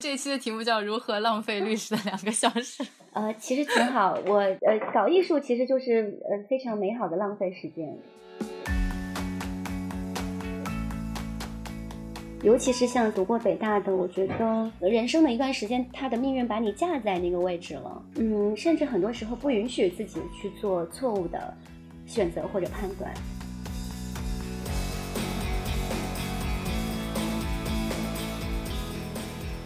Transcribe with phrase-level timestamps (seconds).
[0.00, 4.16] 这一期的题目叫“如何浪费律师的两个小时 ”。呃，其实挺好。
[4.26, 7.98] 我呃，搞艺术其实就是呃非常美好的浪费时间。
[12.44, 18.00] 尤其是像读过北大的，我觉得人生的一段时间，他的命运把你架在那个位置了。
[18.14, 21.52] 嗯，甚至很多时候不允许自己去做错误的
[22.06, 23.12] 选择或者判断。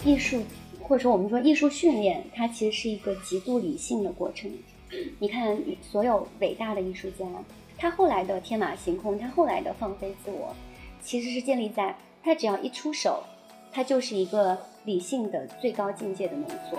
[0.04, 0.42] 艺术，
[0.82, 4.50] 或者说我们说艺术训练，它其实是一个极度理性的过程。
[5.20, 7.24] 你看，所有伟大的艺术家，
[7.78, 10.54] 他后来的天马行空，他后来的放飞自我，
[11.00, 13.22] 其实是建立在他只要一出手，
[13.70, 16.78] 他就是一个理性的最高境界的浓缩。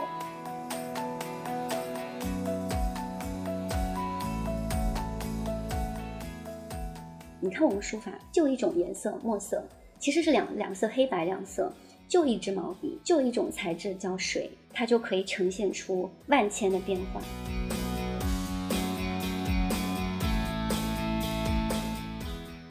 [7.40, 9.63] 你看我们书法，就一种颜色墨色，
[9.98, 11.73] 其实是两两色黑白两色。
[12.13, 17.20] 就一支毛笔，就一种材质叫水，它就可以呈现出万千的变化。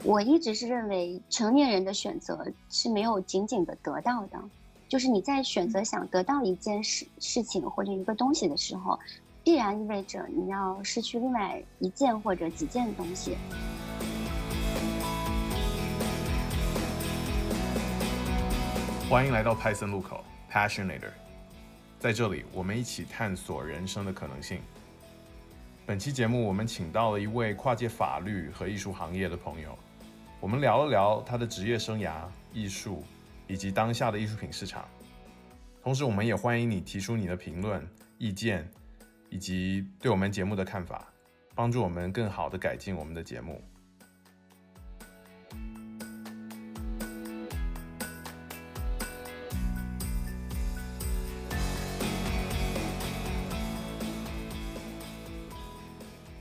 [0.01, 4.39] 我一直是认为，成年人的选择是没有仅仅的得到的，
[4.87, 8.97] 就是你在选择想得到一件事事情或者一个东西的时候，
[9.43, 13.35] 必然意味着你要失去另外一件或者几件东西。
[19.13, 21.11] 欢迎来到派森路口，Passionator，
[21.99, 24.59] 在这里我们一起探索人生的可能性。
[25.85, 29.77] 本期节目我们请到了一位跨界法律和艺术行业的朋友，
[30.39, 33.03] 我们聊了聊他的职业生涯、艺术
[33.45, 34.83] 以及当下的艺术品市场。
[35.83, 38.67] 同时，我们也欢迎你提出你的评论、意见
[39.29, 41.07] 以及对我们节目的看法，
[41.53, 43.63] 帮助我们更好的改进我们的节目。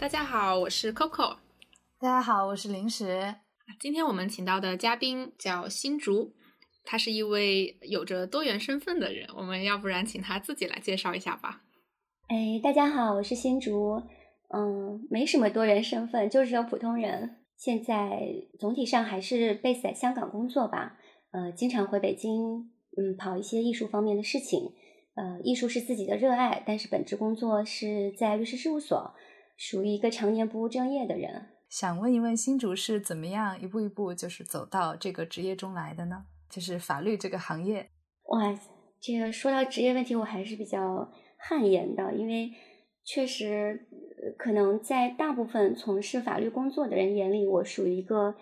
[0.02, 1.36] 大家好，我是 Coco。
[2.00, 3.36] 大家好，我是零食。
[3.78, 6.34] 今天我们请到的嘉宾叫新竹，
[6.84, 9.28] 他是一位有着多元身份的人。
[9.36, 11.62] 我们要不然请他自己来介绍一下吧。
[12.26, 14.02] 哎，大家好，我是新竹。
[14.48, 17.36] 嗯，没什么多元身份，就是个普通人。
[17.56, 18.18] 现在
[18.58, 20.98] 总体上还是 base 在香港工作吧。
[21.30, 24.72] 呃，经常回北京，嗯，跑一些艺术方面的事情。
[25.14, 29.14] 呃，艺术是自己的热爱，但是本职工作是在律师事务所。
[29.56, 36.24] 属于一个常年不务正业的人，想问一问新竹是怎么样一步一步就是走到这个职业中来的呢？
[36.50, 37.88] 就是法律这个行业。
[38.24, 38.58] 哇，
[39.00, 42.50] 这个说到职业问题，我还是比较汗颜的，因为
[43.04, 43.88] 确实
[44.38, 48.34] 可能在大部分从事法律工作的人眼里，我属于一个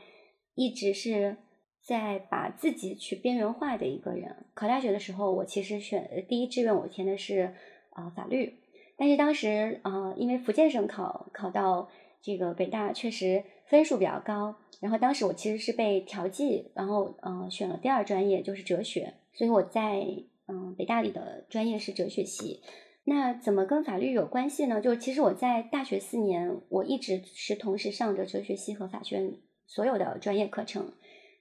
[0.54, 1.36] 一直是
[1.84, 4.46] 在把自己去边缘化的一个人。
[4.54, 7.54] 考大学的时候，我其实选第一志愿，我填的是
[7.92, 8.58] 啊法律。
[9.00, 11.88] 但是当时啊，因为福建省考考到
[12.20, 20.04] 这个北大确实分数比较高，然后当时我其实是被调剂，然后嗯选了第二专业就是哲学，所以我在
[20.48, 22.60] 嗯北大里的专业是哲学系。
[23.04, 24.82] 那怎么跟法律有关系呢？
[24.82, 29.32] 就其实我在大学四年，我一直是同时上着哲学系和法学院
[29.66, 30.92] 所有的专业课程，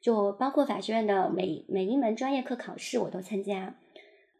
[0.01, 3.75] 就包括法学院的每每一门专业课考试我都参加。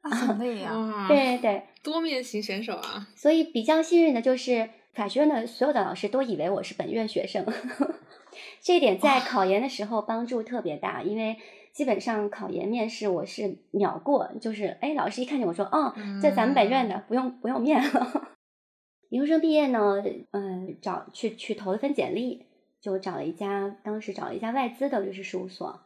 [0.02, 3.08] 很累呀，对对对，多面型选手啊！
[3.16, 7.46] 所以比较幸运的就是法学院的所有的老师都以为我是本院学生，
[8.62, 11.38] 这一点在考研的时候帮助特别大，因为
[11.74, 18.30] 基本上考研面试我是秒过，就是哎，老师一看见我说，哦，这咱们本院的，不用不用面了。
[19.10, 22.46] 研究生毕业呢，嗯，找去去投了份简历，
[22.80, 25.82] 就找了一家，当时找了一家外资的律师事务所。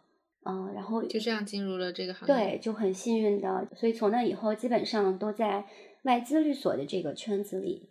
[0.45, 5.65] 嗯，然后就这样进入了这个行业，对，就很幸运的，所以从那以后基本上都在
[6.03, 7.89] 外资律所的这个圈子里。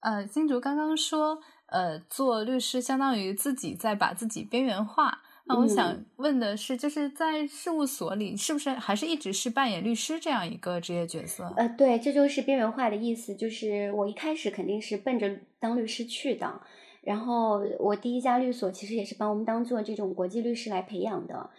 [0.00, 5.22] 呃，金竹刚刚说，呃，做律师相当于自己在把自己边缘化。
[5.46, 11.52] 那我想问的是，就是在事务所里，是不是还是一直是扮演律师这样一个职业角色？
[11.56, 13.34] 呃，对，这就是边缘化的意思。
[13.34, 16.60] 就是我一开始肯定是奔着当律师去的，
[17.00, 21.50] 然后我第一家律所其实也是把我们当做这种国际律师来培养的。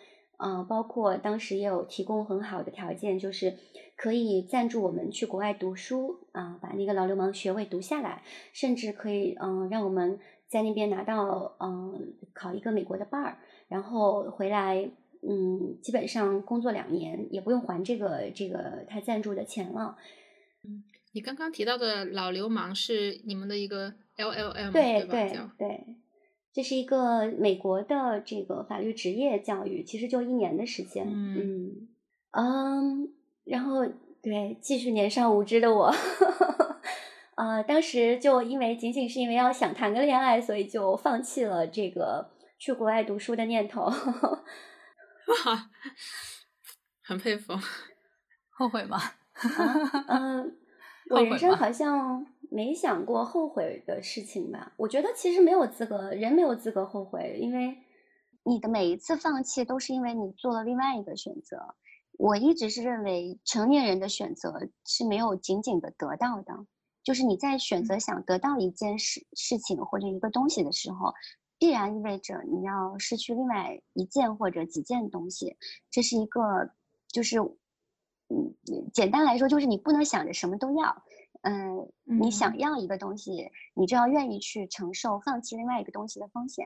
[0.41, 3.57] 嗯，包括当时也有提供很好的条件，就是
[3.97, 13.35] 可以赞助我们去国外读书啊，把那个老流氓学位读下来，甚至可以嗯让我们在那边拿到嗯考一个美国的 bar，
[13.67, 14.89] 然后回来
[15.21, 19.97] 嗯基本上工作两年也不用还这个这个他赞助的钱了。
[20.63, 25.85] 嗯，你刚刚提到的老流氓是你们的一个 LLM 对对对。
[26.51, 31.07] 这是一个美国的这个法律职业教育，其实就一年的时间。
[31.07, 31.87] 嗯
[32.31, 33.13] 嗯，
[33.45, 33.85] 然后
[34.21, 35.93] 对，继续年少无知的我，
[37.35, 43.83] 呃，当时就因为仅仅是因为要想谈个恋爱，所以就放弃了这个去国外读书的念头。
[43.85, 43.93] 哇，
[47.03, 47.53] 很佩服。
[48.49, 48.99] 后悔吗？
[50.07, 50.57] 嗯，
[51.09, 54.73] 我人生好像没想过后悔的事情吧。
[54.77, 57.77] 我觉得其实没有资格，人没有资格后悔，因为
[58.43, 61.75] 你的每一次放弃都是因为你做了另外一个选择。
[62.17, 66.53] 我一直是认为成年人的选择是没有仅仅的得到的，
[67.01, 71.13] 就是你在选择想得到一件事事情或者一个东西的时候，
[71.57, 75.55] 必然意味着你要失去另外一件或者几件东西。
[75.89, 76.71] 这是一个，
[77.07, 78.53] 就是，嗯，
[78.93, 81.03] 简单来说就是你不能想着什么都要，
[81.41, 86.65] 嗯，你想要一个东西，你就要愿意去承受放弃另外一个东西的风险。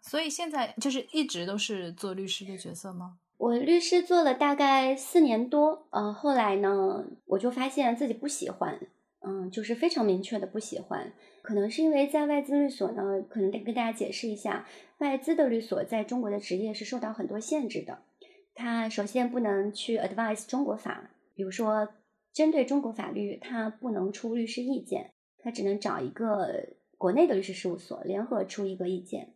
[0.00, 3.18] 所以现在就是一直都是做律师的角色吗？
[3.36, 8.80] 我律师做了大概四年多，呃，后来呢，我就发现自己不喜欢，
[9.20, 11.12] 嗯，就是非常明确的不喜欢。
[11.42, 14.66] 可能是因为在外资律所呢，可能得跟大家解释一下，
[14.98, 17.98] 外资的律所在中国的职业是受到很多限制的。
[18.54, 21.88] 他首先不能去 advise 中国法，比如说
[22.38, 29.34] 针对中国法律，他不能出律师意见，他只能找一个国内的律师事务所联合出一个意见，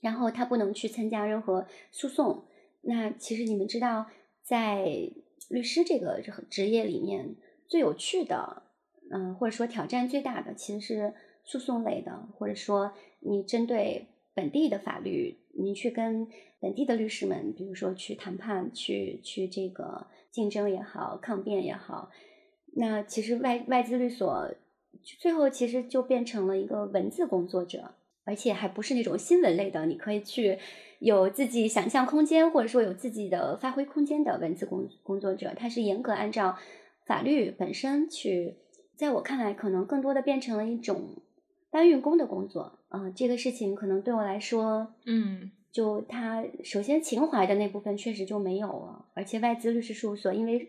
[0.00, 2.44] 然后他不能去参加任何诉讼。
[2.82, 4.06] 那其实你们知道，
[4.44, 4.84] 在
[5.48, 7.34] 律师这个职业里面，
[7.66, 8.62] 最有趣的，
[9.10, 16.28] 嗯，或者说挑战最大的，其实是诉讼类的，或者说你针对本地的法律，你去跟
[16.60, 22.10] 本地的律师们，比如说去谈判，去去这个竞争也好，抗辩也好，
[22.76, 24.48] 那其实外外资律所
[25.20, 27.94] 最后其实就变成了一个文字工作者，
[28.24, 30.58] 而且还不是那种新闻类的，你可以去。
[31.00, 36.58] 有自己想象空间，或者说有自己的发挥空间的文字工工作者，他是严格按照
[37.06, 38.56] 法律本身去。
[38.96, 41.22] 在我看来，可能更多的变成了一种
[41.70, 42.80] 搬运工的工作。
[42.88, 49.04] 啊，这个事情可能对我来说，嗯，就他首先情怀的那部分确实就没有了。
[49.14, 50.68] 而且外资律师事务所因为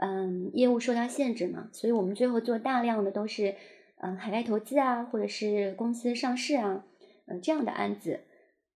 [0.00, 3.54] 嗯业务受到限制嘛，所以我们最后做大量的都是
[3.98, 6.84] 嗯海外投资啊，或者是公司上市啊，
[7.26, 8.20] 嗯这样的案子。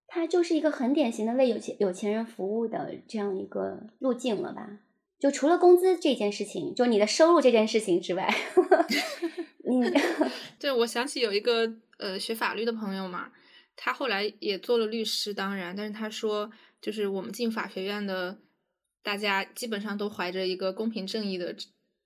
[0.06, 4.78] 它就是一个很典型的为有钱有钱人服务的这样一个路径了吧？
[5.18, 8.32] 就除了工资这件事情，就你的收入这件事情之外，
[9.64, 9.92] 嗯，
[10.60, 13.32] 对我想起有一个呃学法律的朋友嘛，
[13.74, 16.50] 他后来也做了律师，当然，但是他说，
[16.80, 18.38] 就是我们进法学院的
[19.04, 21.54] 大家基本上都怀着一个公平正义的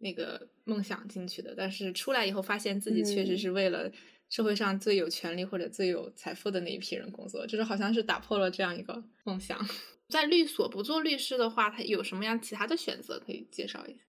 [0.01, 3.91] 那个梦想进去的，但是出来以后发现自己确实是为了。
[4.31, 9.59] 社会上最有权利或者最有财富的那一批人工作，就是好像是打破了这样一个梦想。
[10.11, 14.01] 在律所不做律师的话，他有什么样其他的选择可以介绍一下？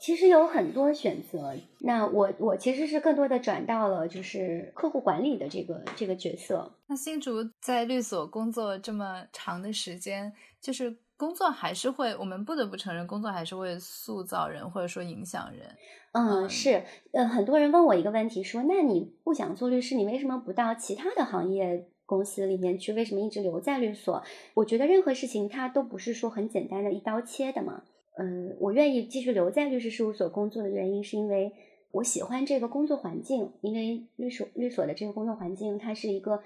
[0.00, 1.52] 其实有很多选择。
[1.80, 6.72] 那我我其实是更多的转到了就是客户管理的这个这个角色。
[6.86, 10.96] 那新竹在律所工作这么长的时间，就是。
[11.24, 15.66] 工作还是会，我们不得不承认，工作还是会塑造人，或者说影响人。
[16.12, 16.82] 嗯，是，
[17.14, 22.92] 呃，很多人问我一个问题，说，那你不想做律师，你为什么不到其他的行业公司里面去？
[22.92, 24.22] 为什么一直留在律所？
[24.52, 27.84] 我觉得任何事情它都不是说很简单的一刀切的嘛。
[28.18, 31.54] 嗯，我愿意继续留在律师事务所工作的原因，是因为
[31.90, 36.42] 我喜欢这个工作环境，因为律所律所的这个工作环境，它是一个。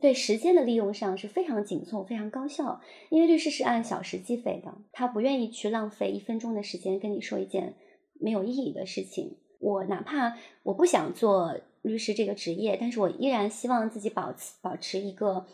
[0.00, 7.74] 对时间的利用上是非常紧凑、非常高效，因为律师是按小时计费的，他不愿意去浪费一分钟的时间跟你说一件
[8.20, 9.38] 没有意义的事情。
[9.58, 15.46] 我哪怕我不想做律师这个职业，但是我依然希望自己保持保持一个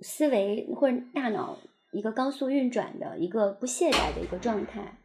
[0.00, 1.58] 思维或者大脑
[1.92, 4.98] 一个高速运转的一个不懈怠的一个状态。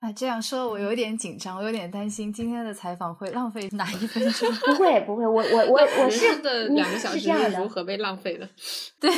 [0.00, 4.50] 啊，这样说，我有点紧张，我有点担心今天的采访会浪费哪一分钟？
[4.64, 8.48] 不会，不会，我我我我是的两个小时是如何被浪费的？
[8.98, 9.10] 对，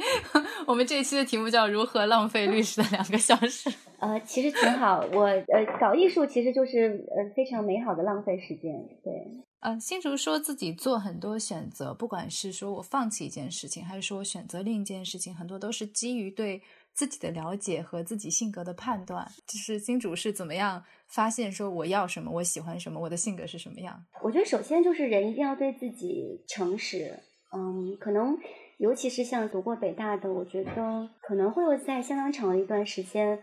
[0.66, 3.70] 我们这一期的题目叫“如何浪费律师的两个小时”。
[4.00, 8.72] 呃，其实挺好，我呃搞艺术其实就是呃非常美好的浪费时间。
[9.04, 9.12] 对，
[9.60, 16.62] 呃，新竹说自己做很多选择，不管是说我放弃一件事情，还是说我选择另一件事情，很多都是基于对。
[16.94, 24.00] 自己的了解和自己性格的判断，就是金主是怎么样发现说我要什么，我喜欢什么，我的性格是什么样？
[24.22, 27.18] 我觉得首先就是人一定要对自己诚实。
[27.56, 28.36] 嗯，可能
[28.78, 33.42] 尤其是像读过北大的，我觉得可能会有在相当长的一段时间，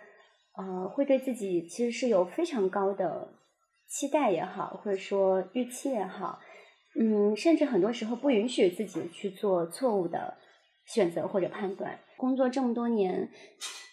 [0.58, 3.34] 呃，会对自己其实是有非常高的
[3.88, 6.40] 期待也好，或者说预期也好，
[7.00, 10.38] 嗯，甚至很多时候不允许自己去做错误的
[10.86, 11.98] 选择或者判断。
[12.22, 13.32] 工作这么多年，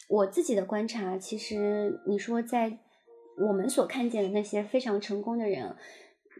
[0.06, 2.78] 我自己的观察，其实你说在
[3.48, 5.74] 我们所看见的那些非常成功的人，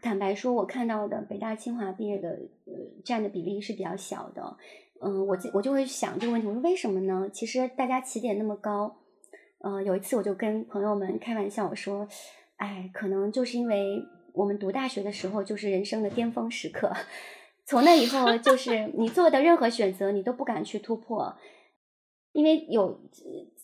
[0.03, 2.29] 坦白说，我看到的北大清华毕业的
[2.65, 4.55] 呃占的比例是比较小的。
[5.01, 7.27] 嗯，我就我就会想这个问题，我说为什么呢？
[7.33, 8.95] 其实大家起点那么高，
[9.63, 12.07] 嗯，有一次我就跟朋友们开玩笑我说，
[12.57, 14.03] 哎，可能就是因为
[14.33, 16.93] 我们读大学的时候就是人生的巅峰时刻，
[17.65, 21.35] 从那以后就是你做的任何选择你都不敢去突破，
[22.31, 22.99] 因为有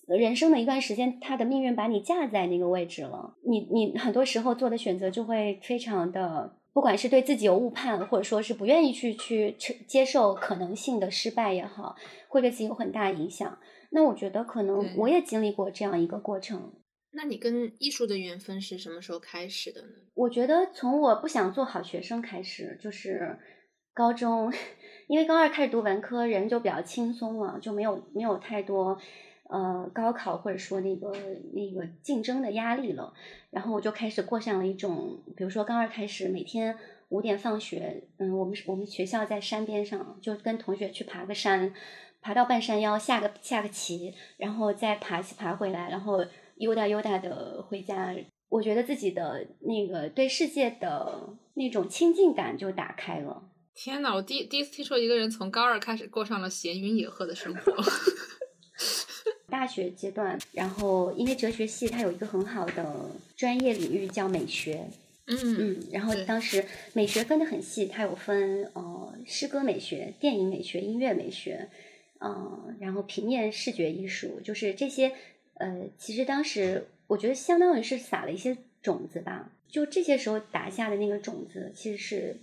[0.07, 6.57] 人生的一段时间，他的命运把你架在那个位置了，你你很多时候做的选择就会非常的。
[6.73, 9.55] 不管是对自己有误判，或者说是不愿意去去
[9.87, 11.95] 接受可能性的失败也好，
[12.27, 13.57] 会对自己有很大影响。
[13.91, 16.73] 那我觉得可能我也经历过这样一个过程。
[17.11, 19.87] 那你跟艺术的缘分是什么时候开始的呢？
[20.15, 23.39] 我觉得从我不想做好学生开始，就是
[23.95, 24.53] 高中，
[25.07, 28.99] 因为高二开始读文科，人就比较轻松了，就没有没有太多。
[29.47, 31.11] 呃，高考或者说那个
[31.53, 33.13] 那个竞争的压力了，
[33.51, 36.75] 然后我就开始过上了一种，比如说高二开始每天
[37.09, 41.71] 五点放学，嗯，我们我们学校在山边上，就跟同学去爬个山，
[42.21, 46.25] 爬到半山腰下个下个棋，然后再爬爬回来，然后
[46.57, 48.15] 悠哒悠哒的回家。
[48.49, 53.43] 我觉得自己的那个对世界的那种亲近感就打开了。
[53.75, 57.75] 天呐，我第第一次听说一个人从高二开始过上了闲云野鹤的生活。
[59.49, 64.87] 大学阶段，然后因为哲学系它有一个很好的专业领域叫美学，
[65.27, 71.69] 嗯嗯，然后当时美学分的很细，它有分呃诗歌美学、电影美学、音乐美学，
[72.19, 75.11] 嗯，然后平面视觉艺术，就是这些
[75.55, 82.37] 呃，其实当时我觉得相当于是撒了一些种子吧，就这些时候打下的那个种子，其实是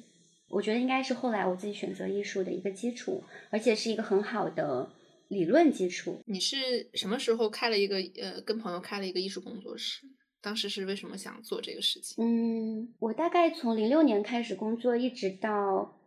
[0.52, 4.90] 我觉得应该是后来我自己选择艺术的一个基础，而且是一个很好的。
[5.28, 6.22] 理论基础。
[6.26, 10.02] 你是什么时候开了一个呃，跟朋友开了一个艺术工作室？
[10.42, 12.22] 当时是为什么想做这个事情？
[12.22, 15.98] 嗯，我大概从零六年开始工作，一直到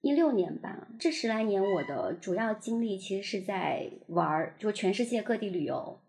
[0.00, 0.88] 一六年吧。
[0.98, 6.00] 这十来年，我的主要精力其实是在玩儿，就全世界各地旅游。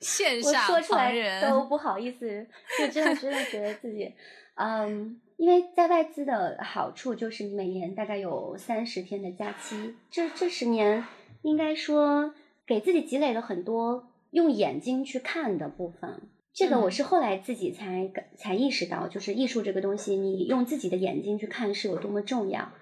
[0.00, 2.44] 线 下说出来都不好意思，
[2.76, 4.12] 就真的真的觉得自己，
[4.56, 9.94] 嗯，因为在外资的好处就是你每年大概有三十天的假期。
[10.10, 11.04] 这这十年。
[11.42, 12.34] 应该说，
[12.66, 16.22] 给自己积累了很多用眼睛去看的部分。
[16.52, 22.72] 这个我是后来自己才才意识到，就是艺术这个东西，你用自己的眼睛去看是有多么重要。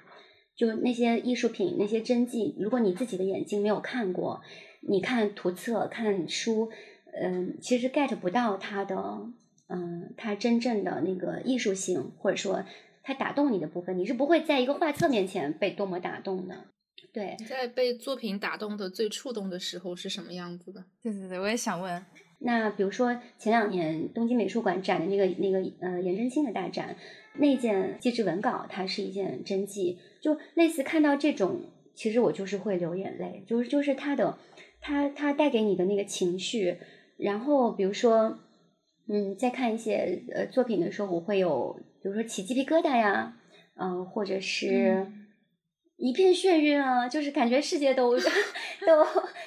[0.56, 4.40] 就那些艺术品、那些真迹，如果你自己的眼睛没有看过，
[4.80, 6.70] 你看图册、看书，
[7.20, 8.96] 嗯，其实 get 不到它的，
[9.68, 12.64] 嗯，它真正的那个艺术性，或者说
[13.02, 16.66] 它打动你的部分，你是不会在一个画册面前被多么打动的。
[17.12, 20.84] 对，在被作品打动的最触动的时候是什么样子的？
[21.02, 22.04] 对对对，我也想问。
[22.40, 26.96] 那比如说前两年东京美术馆展的那个那个呃颜真卿的大展，
[27.38, 31.62] 那件纪实文稿，它是一件真迹，就类似看到这种，
[31.94, 34.36] 其实我就是会流眼泪，就是就是它的
[34.80, 36.78] 它它带给你的那个情绪。
[37.16, 38.40] 然后比如说，
[39.08, 43.36] 嗯，在看一些呃作品的时候，我会有比如说起鸡皮疙瘩呀，
[43.76, 45.06] 嗯，或者是。
[45.96, 48.18] 一片眩晕啊，就是感觉世界都
[48.84, 49.06] 都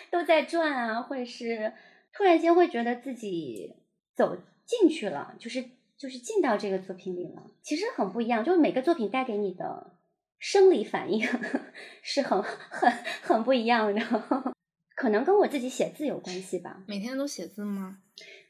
[0.09, 1.73] 都在转啊，或者是
[2.13, 3.75] 突然间会觉得自己
[4.15, 4.33] 走
[4.65, 5.61] 进去了，就是
[5.97, 7.51] 就是进到这个作品里了。
[7.61, 9.97] 其实很不一样，就是每个作品带给你的
[10.39, 11.21] 生理反应
[12.01, 12.89] 是很很
[13.21, 14.01] 很不一样的，
[14.97, 16.81] 可能跟我自己写字有关系吧。
[16.87, 17.99] 每天都写字吗？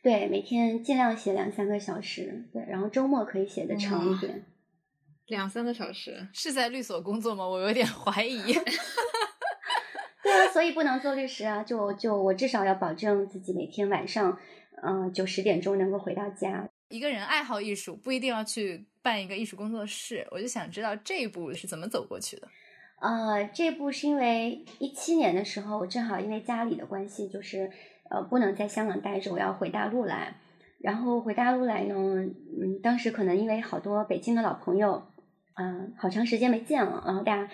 [0.02, 4.46] 对，每天尽量写两三个小时，对，然后周末可以写的长一点。
[5.26, 7.46] 两三个小时是在律所工作吗？
[7.46, 8.54] 我有点怀疑。
[10.24, 11.62] 对啊，所以不能做律师啊！
[11.64, 14.40] 就就我至少要保证自己每天晚上，
[14.82, 16.66] 嗯，九十点钟能够回到家。
[16.88, 20.26] 一个人爱好艺术，不一定要去办一个艺术工作室。
[20.32, 22.48] 我就想知道这一步是怎么走过去的。
[23.00, 27.72] 呃，这部是因为一七年的时候，我正好因为家里的关系，就是
[28.10, 30.36] 呃不能在香港待着，我要回大陆来。
[30.80, 35.04] 然后回大陆来呢，嗯，当时可能因为好多北京的老朋友。
[35.60, 37.50] 嗯，好长时间没见了，然后大家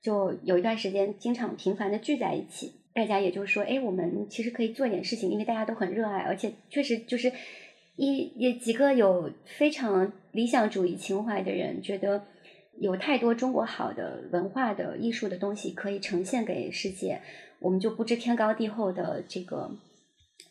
[0.00, 7.30] 就有一段时间经常频繁的聚在一起，大家也就说，哎，我们其实可以做一点事情，因为大家都很热爱，而且确实就是
[7.96, 12.24] 一也几个有非常理想主义情怀的人，觉得
[12.82, 17.22] 有太多中国好的文化的艺术的东西可以呈现给世界，
[17.60, 19.70] 我们就不知天高地厚的这个，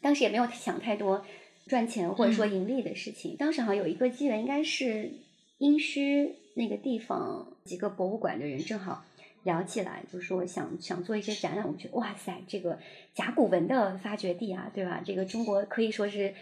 [0.02, 1.26] 当时也没有想太多
[1.68, 5.12] 赚钱或者说盈利的事情，当时好像有一个机缘，应该是
[5.58, 6.32] 殷墟。
[6.54, 9.06] 那个地方几个博物馆的人正好
[9.44, 12.78] 聊起来，就说想想做一些展览，我觉得哇塞，这个
[13.16, 15.02] 甲骨文的发掘地啊，对吧？
[15.06, 16.34] 这个中国可以说是，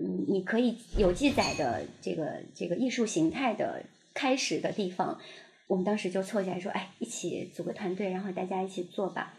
[0.00, 3.84] 嗯，你可以有记载的这个这个艺术形态的
[4.16, 5.20] 开始的地方。
[5.68, 9.34] 我们当时就凑起来说，哎，一起组个团队，然后大家一起做吧。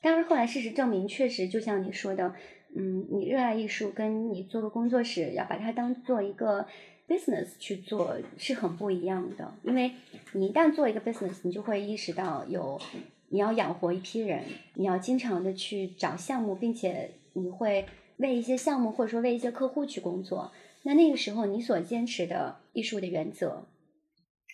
[0.00, 2.34] 但是后来事实证明，确实就像你说的，
[2.74, 6.66] 嗯，你热爱艺术，跟你做个工作室，要把它当做一个。
[7.08, 9.90] business 去做是很不一样的，因为
[10.32, 12.80] 你一旦做一个 business，你就会意识到有
[13.28, 14.42] 你要养活一批人，
[14.74, 17.84] 你要经常的去找项目，并且你会
[18.16, 20.52] 为一些项目或者说为一些客户去工作。
[20.84, 23.66] 那那个时候你所坚持的艺术的原则，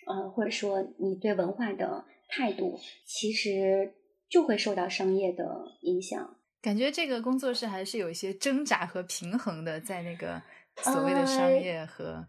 [0.09, 3.93] 呃，或者说你对文化的态度，其实
[4.27, 5.45] 就会受到商业的
[5.81, 6.35] 影响。
[6.61, 10.41] 感觉这个工作室还是有一些挣扎和平衡的，在那个
[10.77, 12.25] 所谓的商业和。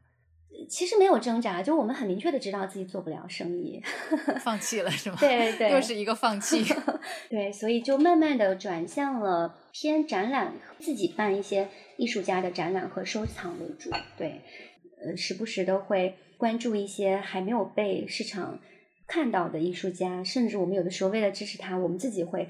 [0.68, 3.80] 其实没有挣扎，就我们很明确的知道自己做不了生意，
[4.40, 5.16] 放弃了是吗？
[5.18, 6.62] 对对， 又是一个放弃。
[7.30, 13.90] 对，所以就慢慢的转向了偏展览，自己办一些艺术家的展览和收藏为主。
[14.18, 14.42] 对，
[15.02, 18.58] 呃，时不时的会关注一些还没有被市场
[19.06, 22.48] 看到的艺术家，甚至我们有的时候为了支持他，我们自己会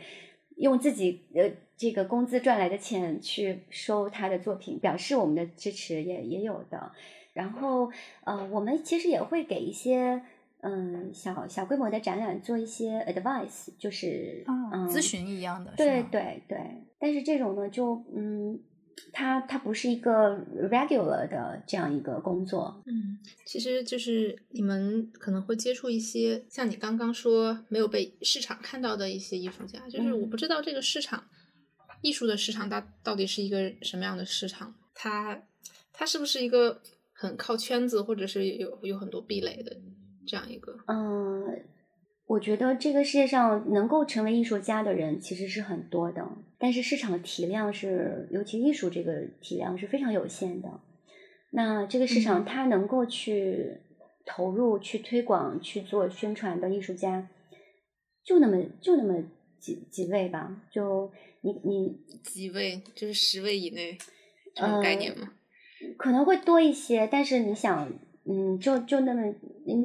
[0.58, 6.92] 用自己呃这个工资赚来的钱去收他的作品，表示我们的支持也也有的。
[7.32, 7.90] 然后，
[8.24, 10.22] 呃，我们其实也会给一些
[10.60, 15.72] 嗯小小规模的展览做一些 advice，就是嗯咨询一样的。
[15.76, 16.58] 对对对，
[16.98, 18.60] 但是这种呢，就嗯，
[19.12, 20.38] 它它不是一个
[20.70, 22.82] regular 的这样一个工作。
[22.86, 31.24] 嗯，其实就是你们可能会接触一些像你刚刚说没有被市场看到的一些艺术家，就是我不知道这个市场
[32.02, 35.42] 艺术的市场它到底是一个什么样的市场，它
[35.92, 36.80] 它是不是一个。
[37.12, 39.76] 很靠圈子，或者是有有很多壁垒的
[40.26, 40.74] 这样一个。
[40.86, 41.44] 嗯，
[42.30, 46.24] 我觉得这个世界上能够成为艺术家的人其实是很多的，
[46.58, 50.68] 但是市场体量是，尤其艺术这个体量是非常有限的。
[51.50, 53.78] 那这个市场它能够去
[54.24, 57.28] 投入、去推广、去做宣传的艺术家，
[58.24, 59.24] 就那么就那么
[59.58, 60.62] 几几位吧？
[60.70, 62.80] 就你你几位？
[62.94, 63.98] 就是十位以内
[64.54, 65.32] 这种概念吗？
[65.98, 67.92] 可能会多一些，但是你想，
[68.24, 69.34] 嗯，就就那么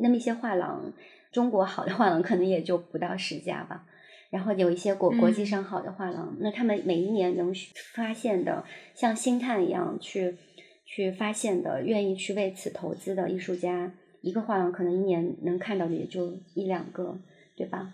[0.03, 0.93] 那么一些画廊，
[1.35, 3.85] 中国好的画廊可能也就不到十家吧。
[4.29, 7.53] 然后有一些国国际上好的画廊，那他们每一年能
[7.93, 10.37] 发现的，像星探一样去
[10.85, 17.19] 去发现的，愿意去为此投资的艺术家，一个画廊可能一年能看到的也就一两个，
[17.57, 17.91] 对吧？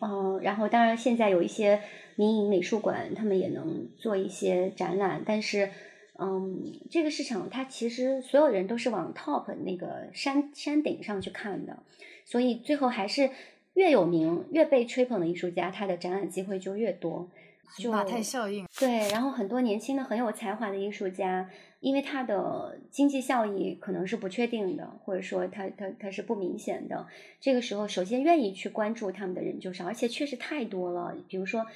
[0.00, 1.80] 嗯，然后当然现在有一些
[2.14, 5.68] 民营美术馆，他们也能做一些展览，但是。
[6.16, 11.82] 嗯，这个市场它其实所有人都是往 top 那个山山顶上去看的，
[12.24, 13.30] 所以最后还是
[13.74, 17.28] 越有名、越被吹捧的艺术家，他的展览机会就越多。
[17.76, 18.64] 就马太效应。
[18.78, 21.50] 对，然后很多年轻的很有才华的艺术家，
[21.80, 27.08] 因为他的经济效益可能是不确定的，或者说他他他是不明显的，
[27.40, 31.66] 这个时候首先愿意去关注他们的人就少，而且确实太多了，比如说。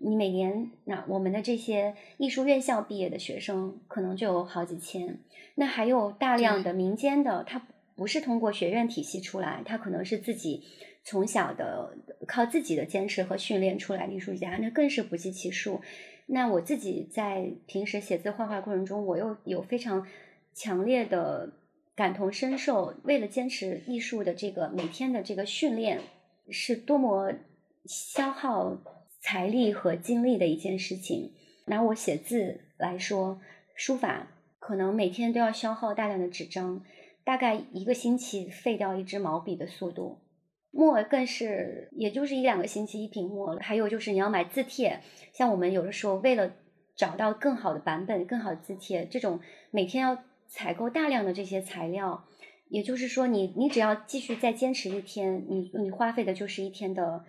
[0.00, 5.18] 你每年那我们的这些艺术院校毕业的学生可能就有好几千，
[5.56, 10.62] 那还有大量的民间的，他不是通过学院体系出来，他可能是自己
[11.02, 15.80] 从小的靠自己的坚持和训练出来的艺术家，那更是不计其数。
[16.26, 20.06] 那我自己在平时写字画画过程中，我又有非常
[20.54, 21.54] 强烈的
[21.96, 26.00] 感同身受，为了坚持艺术的这个每天的这个训练，
[26.50, 27.32] 是多么
[27.86, 28.76] 消耗。
[29.30, 31.34] 财力和精力的一件事情。
[31.66, 33.42] 拿我写字来说，
[33.74, 36.82] 书法可能每天都要消耗大量的纸张，
[37.24, 40.20] 大概一个星期废掉一支毛笔的速度。
[40.70, 43.60] 墨更是，也就是一两个星期一瓶墨了。
[43.60, 45.02] 还有就是你要买字帖，
[45.34, 46.54] 像我们有的时候为了
[46.96, 52.24] 找到更好的版本、更好的字帖，这种每天要采购大量的这些材料。
[52.70, 57.26] 也就是说，你你只要继续再坚持一天，你你花费的就是一天的。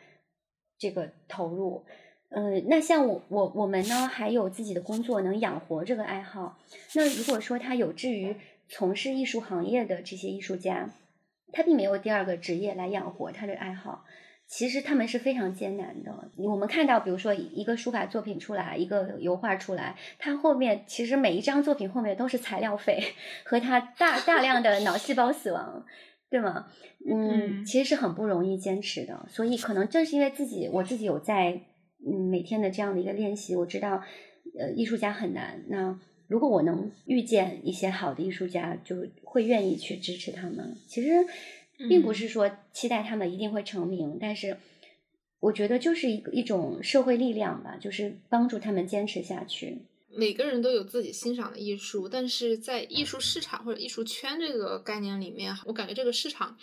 [0.80, 1.84] 这个投入，
[2.30, 6.58] 呃，那像我我我们呢，还有自己的工作能养活这个爱好。
[6.96, 8.38] 那如果说他有志于
[8.70, 10.90] 从事艺术行业的这些艺术家，
[11.52, 14.06] 他并没有第二个职业来养活他的爱好，
[14.48, 16.32] 其实他们是非常艰难的。
[16.38, 23.04] 我们看到，比如说一个书法作品出来，一个油画出来，它后面其实每一张作品后面都是材料费
[23.44, 25.86] 和他大大量的脑细胞死亡。
[26.30, 26.68] 对吗？
[27.06, 31.62] 嗯，其实是很不容易坚持的，所以可能正是因为自己，我自己有在
[32.06, 34.04] 嗯每天的这样的一个练习，我知道，
[34.58, 35.64] 呃，艺术家很难。
[35.70, 40.76] 那如果我能遇见一些好的艺术家，就会愿意去支持他们。
[40.88, 41.10] 其实
[41.90, 44.58] 并不是说期待他们一定会成名，但是
[45.40, 49.80] 我觉得就是一个一种社会力量吧，就是帮助他们坚持下去。
[50.16, 56.58] 每个人都有自己欣赏的艺术，但是在艺术市场或者艺术圈这个概念里面，我感觉这个市场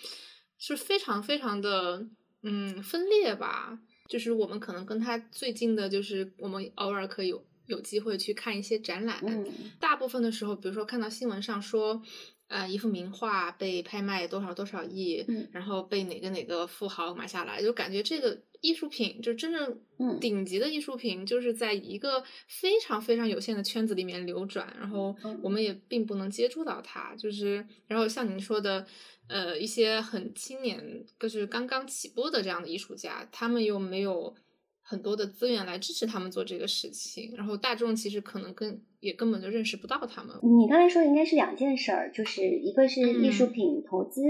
[0.58, 2.06] 是非常非常的
[2.42, 3.78] 嗯分裂吧。
[4.08, 9.18] 就是我们可能跟他最近的，就是我们偶尔可以有有机会去看一些展览。
[9.22, 9.44] 嗯
[9.80, 12.00] 大部分的时候，比如说看到新闻上说，
[12.46, 28.86] 呃，一幅名画被拍卖多少多少亿，嗯然后被哪个哪个富豪买下来，就感觉这个艺术品就真正嗯顶级的艺术品，就是在一个非常非常有限的圈子里面流转，然后嗯我们也并不能接触到它，就是然后像您说的。
[29.28, 34.32] 呃，一些很青年，就是刚刚起步的这样的艺术家，他们又没有
[34.80, 40.36] 很多的资源来支持他们做这个事情，然后大众其实可能根也根本就认识不到他们。
[40.44, 44.22] 你刚才说的应该是两件事儿，就是一个是艺术嗯品投资，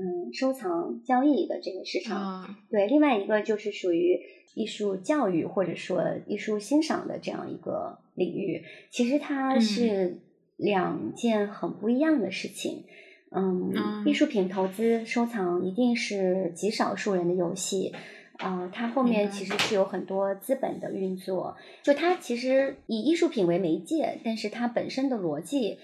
[0.00, 4.18] 嗯，收藏交易的这个市场，啊，对，另外一个就是属于
[4.54, 10.18] 艺术教育或者说艺术欣赏的这样一个领域，其实它嗯是
[10.56, 12.84] 两件很不一样的事情。
[13.30, 17.92] 嗯，嗯艺术品投资收藏一定是极少数人的游戏，
[18.38, 21.56] 呃，它后面其实是有很多资本的运作。
[21.84, 25.78] 就它其实以艺术品为媒介，但是它本身的逻辑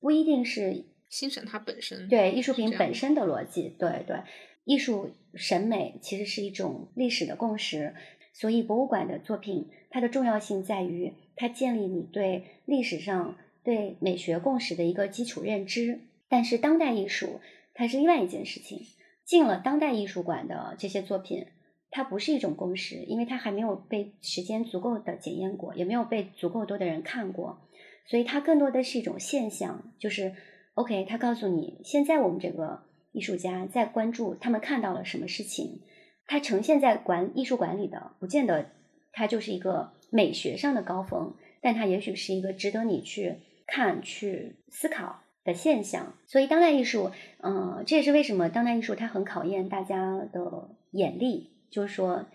[0.00, 0.84] 不一定是
[1.16, 2.08] 欣赏它本身。
[2.08, 4.18] 对艺术品本身的逻辑，对对，
[4.64, 7.94] 艺术审美其实是一种历史的共识，
[8.34, 16.00] 所以博物馆的作品它的重要性在于它建立你对历史上对美学共识的一个基础认知。
[16.28, 17.40] 但是当代艺术
[17.72, 18.82] 它是另外一件事情，
[19.24, 21.46] 进了当代艺术馆的这些作品。
[21.88, 27.62] 它不是一种共识，因为它还没有被时间足够的检验过，也没有被足够多的人看过，
[28.06, 30.34] 所以它更多的是一种现象，就是
[30.76, 35.80] OK，他告诉你，现在我们这个艺术家在关注他们看到了什么事情，
[36.26, 38.66] 他呈现在管艺术馆里的，不见得
[39.10, 43.36] 他就是一个美学上的高峰，但他也许是一个值得你去
[43.66, 46.12] 看、去思考的现象。
[46.26, 52.26] 所以，当代艺术，嗯、这也是为什么当代艺术它很考验大家的眼力，就是说，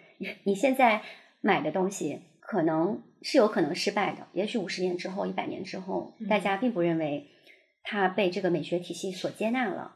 [0.46, 1.04] 你现在
[1.42, 7.28] 买的东西可能是有可能失败的，也许五十年之后、一百年之后，大家并不认为
[7.84, 9.96] 它被这个美学体系所接纳了。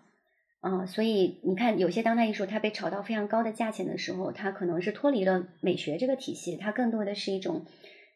[0.61, 7.65] 嗯，所以你看，有些当代艺术它被炒到非常高的价钱的时候，它可能是脱离了美学这个体系，它更多的是一种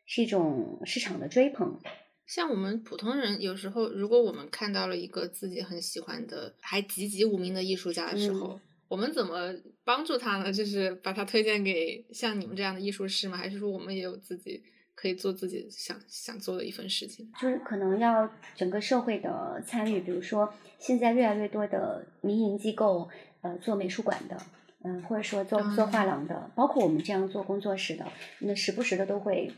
[0.06, 1.80] 是一种市场的追捧。
[2.26, 9.54] 像我们普通人，有时候如果我们看到了一个自己很喜欢的、还籍籍无名的艺术家的时候，嗯我们怎么
[9.84, 10.52] 帮助他呢？
[10.52, 13.38] 就是把他推荐给像你们这样的艺术师吗？
[13.38, 14.64] 还是说我们也有自己
[15.00, 17.32] 可以做自己想想做的一份事情？
[17.40, 23.08] 就是可能要整个社会的参与，比如说现在越来越多的民营机构，
[23.42, 24.36] 呃，做美术馆的，
[24.84, 28.06] 嗯、或者说做做画廊的，包括我们这样做工作室的，
[28.40, 29.52] 那时不时的都会。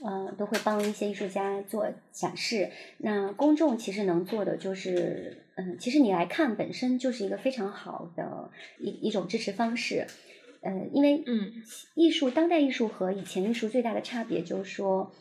[0.00, 2.70] 呃，都会帮一些艺术家做展示。
[2.98, 10.06] 那公众其实能做的就是，嗯，其实你来看本身就是一个非常好的一一种支持方式。
[10.62, 11.52] 呃，因为嗯。
[11.94, 15.12] 艺术当代艺术和以前艺术最大的差别就是说，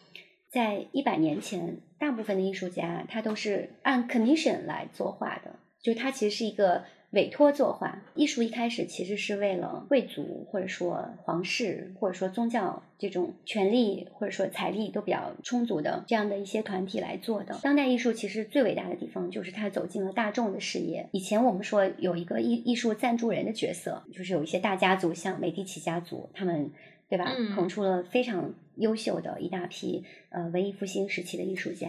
[0.49, 8.01] 在一百年前，大部分的艺术家他都是按 commission 来作画的，就他其实是一个委托作画。
[8.15, 17.59] 艺术一开始其实是为了贵族或者说皇室或者说宗教这种权力或者说财力都比较充足的这样的一些团体来做的。
[17.63, 21.07] 当代艺术其实最伟大的地方就是它走进了大众的视野。
[21.11, 26.71] 以前我们说有一个艺艺术赞助人的角色，就是有一些大家族，像美第奇家族，他们
[27.07, 31.87] 对吧，嗯捧出了非常优秀的一大批呃文艺复兴时期的艺术家。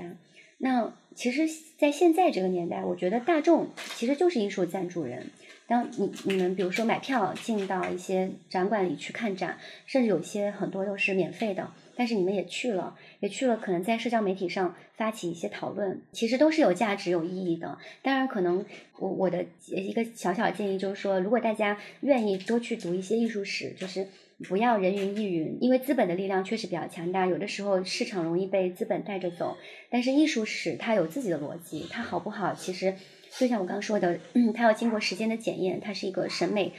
[0.59, 5.31] 那其实，在现在这个年代，我觉得大众其实就是艺术赞助人。
[5.67, 17.79] 当你你们比如说买票进到一些展馆里去看展，甚至有些很多都是免费的，但是你们也去了，也去了，可能在社交媒体上发起一些讨论，其实都是有价值、有意义的。
[18.03, 18.65] 当然，可能
[18.99, 24.09] 我我的一个小小建议就是说，如果大家愿意多去读一些艺术史，就是
[24.47, 29.57] 不要人云亦云，因为资本的力量确实比较强大，有的时候市场容易被资本带着走。
[29.91, 32.95] 但是艺术史它有自己的逻辑，它好不好，其实
[33.37, 36.73] 就像我刚说的，嗯，它要经过时间的检验，它是一个审美，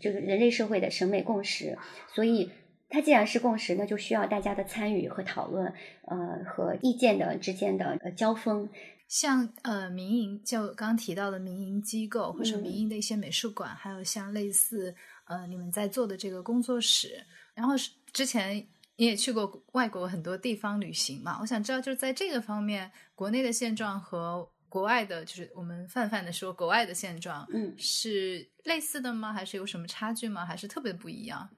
[0.00, 1.78] 这个人类社会的审美共识。
[2.12, 2.50] 所以
[2.88, 5.72] 它既然是共识，那就需要大家的参与和讨论，
[6.06, 8.68] 呃，和意见的之间的呃交锋。
[9.06, 14.92] 像呃民营，就刚刚提到的民营机构或者嗯民营的一些美术馆，还有像类似
[15.24, 18.56] 呃你们在做的这个工作室，然后是之前
[18.96, 29.32] 你也去过外国很多地方旅行嘛，我想知道就是在这个方面，国内的现状和国外的，就是我们泛泛的说国外的现状，嗯是类似的吗？
[29.32, 30.44] 还是有什么差距吗？
[30.44, 31.48] 还是特别不一样？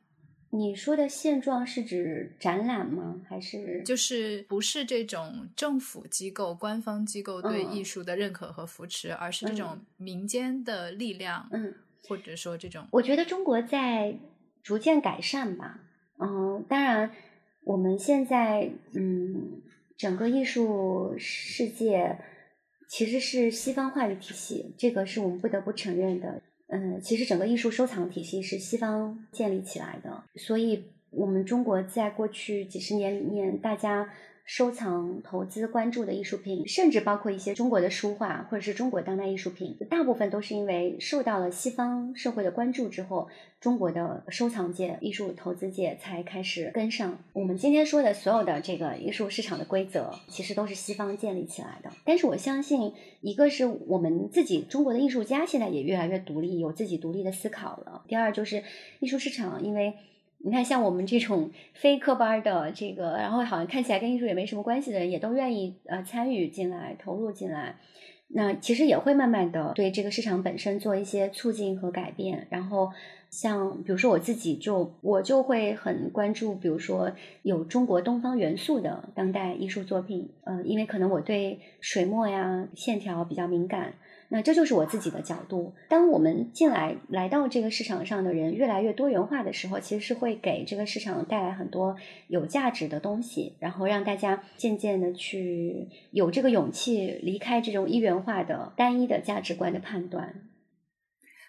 [0.51, 3.21] 你说的现状是指展览吗？
[3.29, 11.75] 还是就是不是这种政府机构、官方机构对嗯艺术的认可和扶持，而是这种嗯民间的力量，嗯？
[12.07, 14.17] 或者说这种我觉得中国在
[14.63, 15.81] 逐渐改善吧。
[16.19, 17.11] 嗯，当然，
[17.65, 19.61] 我们现在嗯，
[19.97, 22.19] 整个艺术世界
[22.89, 26.43] 其实是西方话语体系，这个是我们不得不承认的。
[26.69, 34.11] 嗯，其实整个艺术收藏体系是西方建立起来的，所以我们中国在过去几十年里面，大家
[34.47, 43.29] 收藏、投资、关注的艺术品，甚至包括一些中国的书画或者是中国当代艺术品，大部分都是因为受到了西方社会的关注之后，
[43.61, 47.19] 中国的收藏界、艺术投资界才开始跟上。
[47.33, 51.91] 我们今天说的所有的这个艺术市场的规则，其实都是西方建立起来的。
[52.05, 58.05] 但是我相信，一个是我们自己中国的艺术家现在也越来越独立，有自己独立的思考了。
[58.07, 58.63] 第二就是
[59.01, 59.95] 艺术市场，因为
[60.47, 67.75] 你看，像我们这种非科班的这个，然后好像看起来跟艺术也没什么关系的人，也都愿意呃参与进来、投入进来。
[68.29, 72.47] 那其实也会慢慢的对这个市场本身做一些促进和改变。
[72.49, 72.93] 然后
[73.29, 77.11] 像比如说我自己就我就会很关注，比如说
[77.43, 83.95] 有中国东方元素的当代艺术作品，呃，因为可能我对水墨呀、线条比较敏感。
[84.29, 85.73] 那这就是我自己的角度。
[85.89, 91.97] 当我们进来来到这个市场上的人越来越多元化的时候，其实是会给这个市场带来很多
[92.29, 100.35] 有价值的东西，然后让大家渐渐的去有这个勇气离开这种一元化的单一的价值观的判断。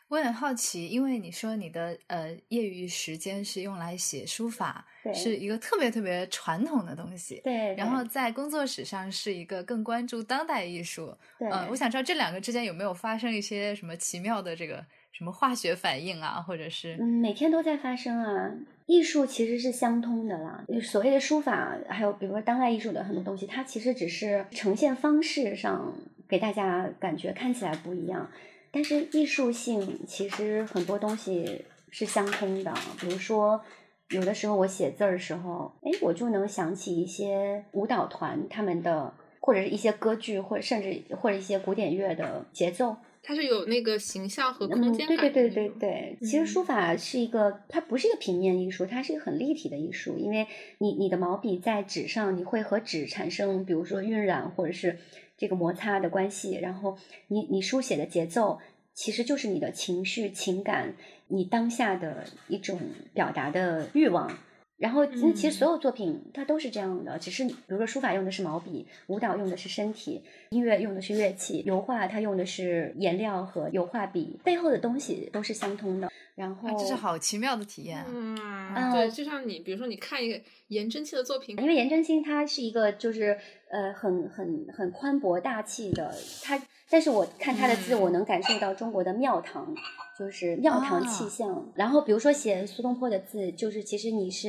[0.10, 7.41] 我很好奇，因为你说你的呃业余时间是用来写书法，对是一个特别特别传统的东西。
[7.43, 11.13] 对，然后在工作室上是一个更关注当代艺术。
[11.38, 18.54] 对，呃，我想知道这两个之间有没有发生一些什么奇妙的这个什么化学反应啊，或者是嗯，每天都在发生啊。
[18.86, 25.93] 艺术其实是相通的啦，所谓的书法，还有比如说当代艺术的很多东西，它其实只是呈现方式上
[26.30, 28.32] 给大家感觉看起来不一样，
[28.72, 32.74] 但是艺术性其实很多东西是相通的。
[33.00, 33.62] 比如说，
[34.10, 42.96] 有的时候我写字儿的时候，哎，我就能想起一些舞蹈团他们的，或者是一些歌剧，或者甚至或者一些古典乐的节奏。
[43.28, 46.18] 它是有那个形象和空嗯，间对对对感的那种对。
[46.22, 55.00] 对，其实书法是一个，它不是一个平面艺术，它是一个很立体的艺术，因为你你的毛笔在纸上，你会和纸产生，比如说晕染或者是
[55.38, 58.60] 这个摩擦的关系，然后你你书写的节奏
[58.94, 60.96] 其实就是你的情绪、情感，
[61.28, 62.80] 你当下的一种
[63.13, 64.40] 表达的欲望。
[64.78, 76.08] 然后，其实其实所有作品它都是这样的，只是比如说书法用的是毛笔，舞蹈用的是身体，音乐用的是乐器，油画它用的是颜料和油画笔，背后的东西都是相通的。
[76.36, 78.06] 然后，啊这是好奇妙的体验啊。
[78.08, 83.36] 嗯，呃对，就像你，比如说你看一个颜真卿的作品，因为颜真卿他是一个就是
[83.72, 86.13] 呃很很很宽博大气的
[86.44, 89.76] 他，但是我看他的字，嗯我能感受到中国的庙堂，
[90.17, 91.65] 就是庙堂气啊象。
[91.76, 94.47] 然后比如说写苏东坡的字，就是其实你是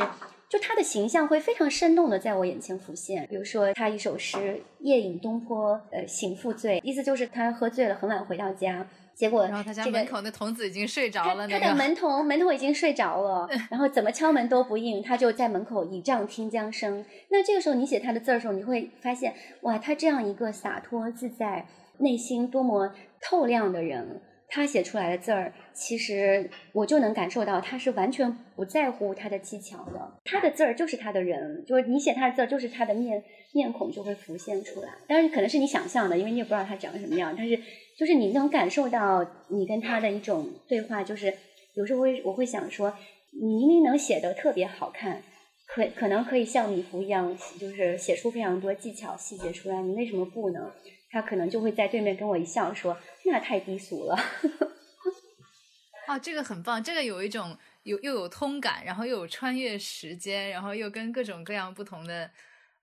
[0.49, 3.27] 就他的形象会非常生动的在我眼前浮现。
[3.29, 4.39] 比如说他一首诗
[4.81, 8.87] 《夜饮东坡呃醒复醉》，意思就是他喝醉了，很晚回到家。
[9.15, 17.05] 结果然后他家门口那童子已经睡着了，他他的门童门童已经睡着了，然后怎么敲门都不应，他就在门口倚杖听江声。
[17.31, 21.67] 那这个时候你写他的字儿的时候，你会发现，哇，他这样一个洒脱自在、
[21.99, 30.21] 内心多么透亮的人，他写出来的字儿，其实我就能感受到他是完全不在乎他的技巧的。
[30.25, 34.89] 他的字儿就是他的人，就是你写他的字儿，就是他的面面孔就会浮现出来。
[35.07, 37.61] 当然可能是你想象的，因为你也不知道他长什么样，但是
[37.99, 41.35] 就是你能感受到你跟他的一种对话，就是
[41.75, 42.95] 有时候会我会想说，
[43.33, 45.23] 你明明能写得特别好看，
[45.67, 50.73] 可可能可以像米芾一样，就是写出非常多技巧细节出来，你为什么不呢？
[51.11, 54.17] 他可能就会在对面跟我一笑说，那太低俗了。
[56.09, 62.31] 哦，这个很棒，这个有一种有又有通感，然后又有穿越时间，然后又跟各种各样不同的，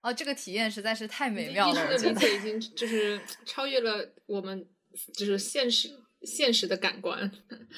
[0.02, 1.88] 哦，这个体验实在是太美妙了。
[1.88, 4.64] 的理解已经就是超越了我们
[5.16, 5.90] 就是现实
[6.22, 7.32] 现实的感官。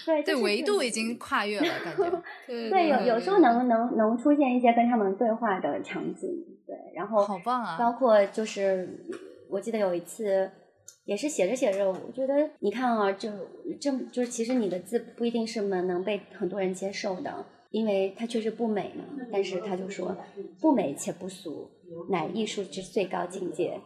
[0.06, 1.18] 对 对，维度已经。
[1.18, 2.24] 跨越了，感觉。
[2.46, 6.30] 对对，有有时候能能能出现一些跟他们对话的场景，
[6.66, 9.06] 对，然后好棒啊包括就是
[9.50, 10.52] 我记得有一次
[11.06, 13.32] 也是写着写着，我觉得你看啊，就
[13.80, 19.04] 这么就是其实你的字不一定是能能被很多人接受的，因为它确实不美嘛。
[19.32, 20.16] 但是他就说
[20.60, 21.70] 不美且不俗，
[22.10, 23.80] 乃艺术之最高境界。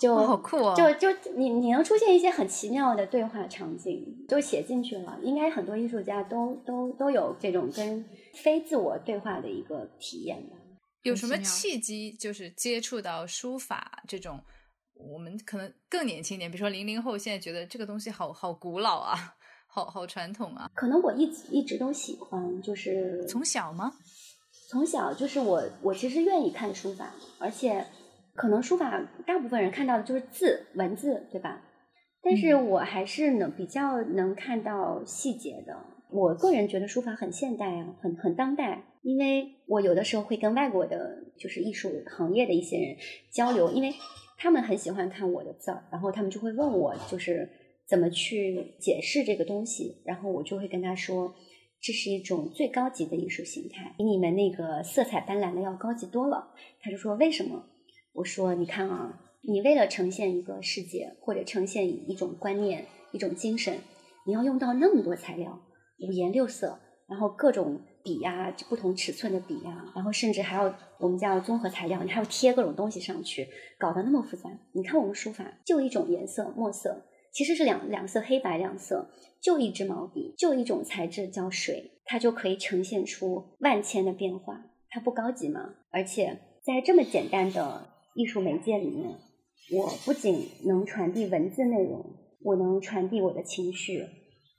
[0.00, 5.18] 就哇好酷哦就就你你能出现一些很奇妙的对话场景，就写进去了。
[5.24, 10.56] 应该很多艺术家都都都有这种跟非自我对话的一个体验吧。
[11.02, 14.38] 有什么契机，就是接触到书法这种？
[14.98, 19.16] 我们可能更年轻一点，比如说零零后，现在觉得这个东西好好古老啊，
[19.66, 20.70] 好好传统啊。
[20.74, 23.92] 可能我一直一直都喜欢，就是从小吗？
[24.68, 27.86] 从小就是我，我其实愿意看书法，而且
[28.34, 31.62] 可能书法大部分人看到的就是字文字，对吧？
[32.20, 35.74] 但是嗯我还是能比较能看到细节的。
[36.10, 42.96] 我个人觉得书法很现代啊，很很当代，因为我有的时候会跟外国的，就是艺术行业的一些人
[43.32, 43.94] 交流，因为
[44.38, 47.50] 他们很喜欢看我的字儿，然后他们就会问我，就是
[47.88, 51.34] 怎么去解释这个东西，然后我就会跟他说，
[51.80, 56.54] 这是一种最高级的艺术形态，比你们那个色彩斑斓的要高级多了。
[56.80, 57.64] 他就说为什么？
[58.12, 63.78] 我说你看啊，你为了呈现一个世界或者呈现一种观念、一种精神，
[64.24, 65.60] 你要用到那么多材料，
[66.00, 73.46] 五颜六色，然后各种笔呀、不同尺寸的笔呀、然后甚至还要我们叫综合材料，你还要贴各种东西上去，
[73.78, 74.48] 搞得那么复杂。
[74.72, 79.10] 你看我们书法就一种颜色墨色，其实是两两色黑白两色，
[79.42, 84.64] 就一支毛笔，就一种材质叫水，它就可以呈现出万千的变化。
[84.88, 85.74] 它不高级吗？
[85.90, 89.18] 而且在这么简单的艺术媒介里面，
[89.72, 92.06] 我不仅能传递文字内容，
[92.42, 94.06] 我能传递我的情绪，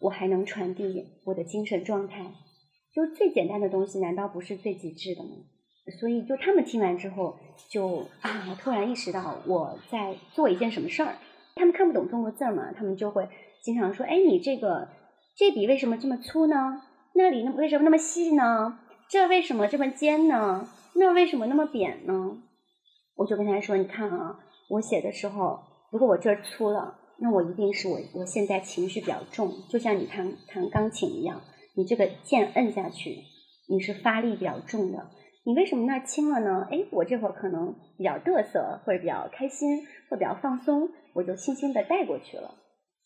[0.01, 2.31] 我还能传递我的精神状态。
[2.93, 5.30] 就最简单的东西，难道不是最极致的吗？
[5.99, 7.36] 所以，就他们听完之后，
[7.69, 11.15] 就啊，突然意识到我在做一件什么事儿。
[11.56, 13.28] 他们看不懂中国字嘛，他们就会
[13.63, 14.88] 经常说：“哎，你这个
[15.36, 16.82] 这笔为什么这么粗呢？
[17.15, 18.80] 那里那为什么那么细呢？
[19.10, 20.69] 这为什么这么尖呢？
[20.93, 22.38] 那为什么那么扁呢？”
[23.17, 25.60] 我就跟他说：“你看啊，我写的时候，
[25.91, 31.41] 如果我这儿粗了，那我一定是我我现在情绪比较重，就像你弹弹钢琴一样，
[31.80, 33.24] 你这个键摁下去，
[33.70, 35.12] 你是发力比较重的。
[35.46, 36.68] 你为什么那轻了呢？
[36.70, 39.78] 哎，我这会儿可能比较嘚瑟，或者比较开心，
[40.10, 42.54] 或者比较放松，我就轻轻的带过去了。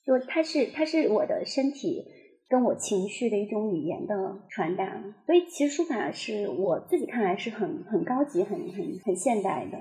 [0.04, 2.04] 就它是它是我的身体
[2.50, 9.78] 跟我情绪的一种语言的传达，所以其实书法是我自己看来是很很高级、很很很现代的。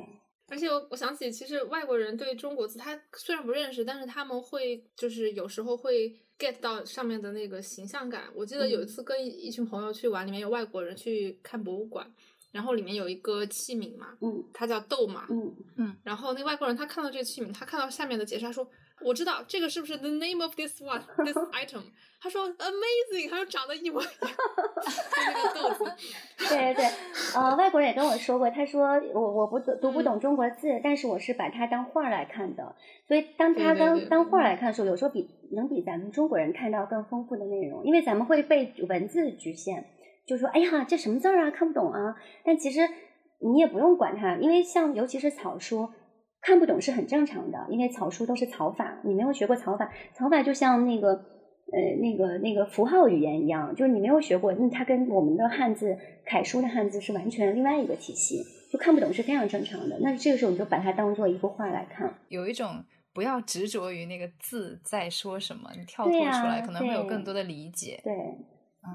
[0.51, 8.25] 而且我我想起，其实外国人对中国字，他虽然不认识，但是他们会就是有时候会 get 到上面的那个形象感。
[8.35, 12.05] 我记得有一次跟一群朋友去玩，里面有外国人去看博物馆，
[12.51, 14.43] 然后里面有一个器皿嘛，嗯。
[14.53, 15.27] 它叫豆嘛，
[15.77, 15.97] 嗯。
[16.03, 18.69] 然后那外国人他看到这个器皿，他看到下面的解释，他说
[19.05, 21.83] 我知道这个是不是 the name of this one this item？
[22.21, 25.93] 他说 amazing，他说长得一模一样，就那个豆子。
[26.39, 26.85] 对对对，
[27.35, 32.77] 呃，外国人也跟我说过，他说我我不懂读不懂中国字，但是我是把它当画儿来看的，
[33.09, 39.85] 所以当他当当画儿来看的时候，有时候比能比咱们中国人看到更丰富的内容，因为咱们会被文字局限，
[40.25, 42.89] 就说哎呀这什么字儿啊看不懂啊，但其实
[43.41, 45.91] 你也不用管它，因为像尤其是草书。
[46.43, 59.99] 看不懂是很正常的，因为草书都是草法，你没有学过草法，草法就像那个呃那个那个符号语言一样，就是你没有学过，那它跟我们的汉字楷书的汉字是完全另外一个体系，就看不懂是非常正常的。
[60.01, 62.13] 那这个时候你就把它当做一幅画来看。
[62.29, 68.01] 有一种不要执着于那个字在说什么，你跳脱出来，呀可能会有更多的理解。
[68.03, 68.13] 对，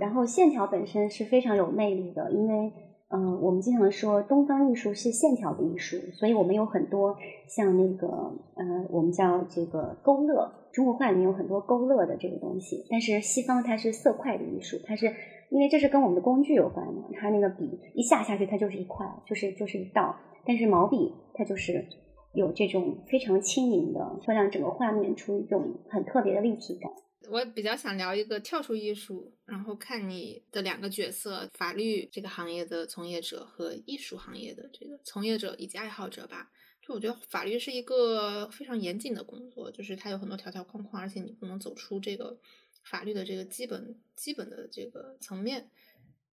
[0.02, 2.74] 然后线条本身是非常有魅力的，因为
[3.10, 7.15] 嗯、呃我们经常说东方艺术是线条的艺术，所以我们有很多
[7.48, 8.08] 像那个
[8.56, 15.13] 呃，我们叫这个勾勒，中国画里面有很多勾勒的这个东西，但是西方它是色块的艺术，它是
[15.50, 20.15] 因为这是跟我们的工具有关的，它那个笔一下下去它就是一块，就是就是一道，
[20.46, 21.86] 但是毛笔它就是
[22.34, 26.91] 有这种非常轻盈的，会让整个画面出一种很特别的立体感。
[27.30, 36.51] 我比较想聊一个跳出艺术，然后看你的两个角色：法律这个行业的从业者和艺术行业的这个从业者以及爱好者吧。
[36.82, 42.39] 就我觉得法律是一个非常严谨的工作，就是它有很多条条框框，而且你不能走出这个
[42.84, 45.69] 法律的这个基本基本的这个层面。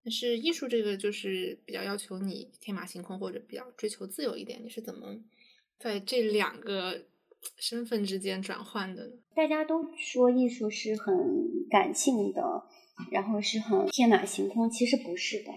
[0.04, 4.62] 但是艺术这个就是比较要求你天马行空，或者比较追求自由一点。
[4.62, 5.18] 你是怎么
[5.78, 7.06] 在这两个
[7.58, 9.02] 身份之间转换的？
[9.34, 11.14] 大家都说艺术是很
[11.70, 12.64] 感性的，
[13.10, 15.50] 然后是很天马行空，其实不是的。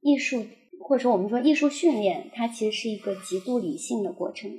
[0.00, 0.46] 艺术
[0.80, 4.50] 或者说我们说艺术训练，它其实是一个极度理性的过程。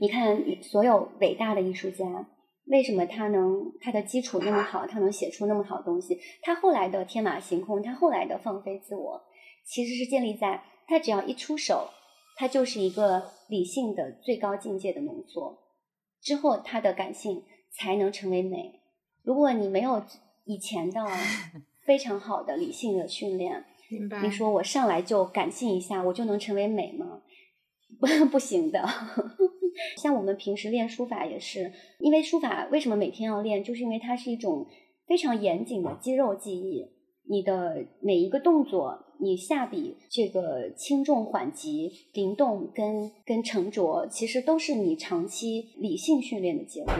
[0.00, 2.28] 你看，所有伟大的艺术家，
[2.66, 6.18] 为什么他能他的基础那么好，他能写出那么好东西？
[6.42, 9.20] 他后来的天马行空，他后来的放飞自我，
[9.66, 11.88] 其实是建立在他只要一出手，
[12.36, 15.58] 他就是一个理性的最高境界的浓缩。
[16.20, 18.80] 之后，他的感性才能成为美。
[19.22, 20.02] 如果你没有
[20.44, 21.06] 以前的
[21.84, 24.22] 非常好的理性的训练，明白。
[24.22, 27.22] 你说我上来就感性一下，我就能成为美吗？
[28.00, 28.86] 不不行的。
[29.96, 34.66] 像我们平时练书法也是，因为书法为什么每天要练，就是因为它是一种
[35.06, 36.97] 非常严谨的肌肉记忆。
[37.28, 46.94] 你的每一个动作，你下笔这个轻重缓急、灵动跟跟沉着，其实都是你长期理性训练的结果。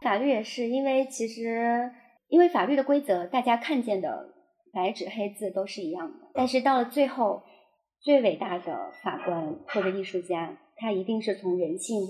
[0.00, 1.90] 法律也是，因为其实
[2.28, 4.34] 因为法律的规则，大家看见的
[4.72, 7.42] 白纸黑字都是一样的，但是到了最后，
[8.00, 12.00] 最伟大的法官或者艺术家，他一定是从人性。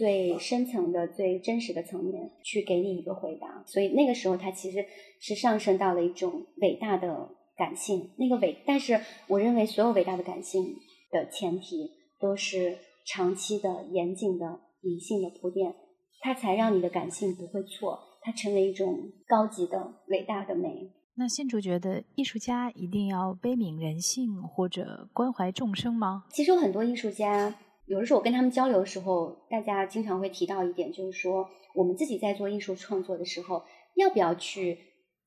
[0.00, 4.82] 最深层的、最真实的层面去给你一个回答，所以那个时候它其实
[5.20, 8.08] 是上升到了一种伟大的感性。
[8.16, 8.98] 那个伟，但是
[9.28, 10.74] 我认为所有伟大的感性
[11.10, 15.74] 的前提都是长期的、严谨的、理性的铺垫，
[16.22, 20.92] 它才让你的感性不会错，它成为一种高级的、伟大的美。
[21.16, 26.24] 那信竹觉得艺术家一定要悲悯人性或者关怀众生吗？
[26.32, 27.54] 其实有很多艺术家。
[27.90, 33.64] 有的时候我跟他们交流的时候，大家经常会提到一点，就是说我们自己在做艺术创作的时候，
[33.96, 34.78] 要不要去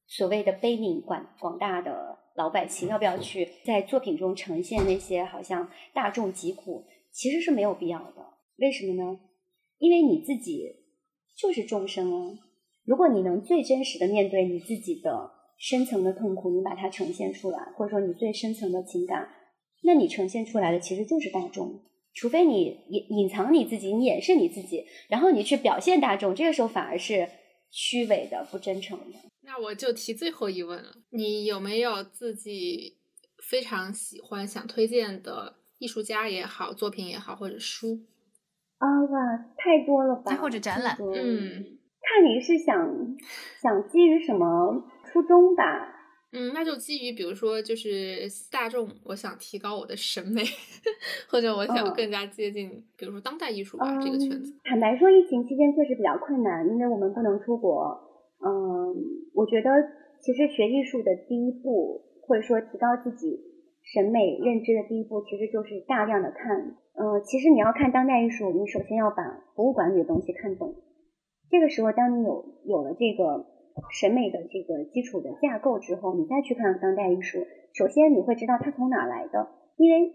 [0.08, 2.88] 所谓的悲悯广广大的老百姓？
[2.88, 6.86] 要不要去在作品中呈现那些好像大众疾苦？
[7.12, 8.26] 其实是没有必要的。
[8.60, 9.20] 为什么呢？
[9.78, 10.64] 因为你自己
[11.38, 12.40] 就是众生啊。
[12.86, 19.28] 如果你能最真实的面对你自己的深层的痛苦，你把它呈现出来，或者说你最深层的情感，
[19.84, 21.82] 那你呈现出来的其实就是大众。
[22.14, 27.28] 除非你隐隐藏你自己，你掩饰你自己，然后你去表现大众，这个时候反而是
[27.70, 29.18] 虚伪的、不真诚的。
[29.42, 32.98] 那我就提最后一问了：你有没有自己
[33.50, 38.00] 非常喜欢、想推荐的艺术家也好、作品也好，或者书？
[38.78, 40.36] 啊哇，太多了吧！
[40.36, 40.98] 或者展览？
[41.00, 42.76] 嗯，看你是想
[43.62, 45.93] 想基于什么初衷吧。
[46.36, 50.42] 嗯，那就基于比如说，就是大众，我想提高我的审美，
[51.30, 54.52] 或者我想更加接近，比如说当代艺术吧这个圈子。
[54.64, 57.86] 坦白说，疫情期间确实比较困难，因为我们不能出国。
[58.44, 58.50] 嗯，
[59.36, 59.70] 我觉得
[60.20, 63.40] 其实学艺术的第一步，或者说提高自己
[63.94, 66.76] 审美认知的第一步，其实就是大量的看。
[66.98, 69.22] 嗯，其实你要看当代艺术，你首先要把
[69.56, 70.74] 博物馆里的东西看懂。
[71.52, 73.53] 这个时候，当你有有了这个。
[73.92, 79.48] 审美的这个基础的架构之后，你再去看当代艺术，首先你会知道它从哪来的。
[79.78, 80.14] 因为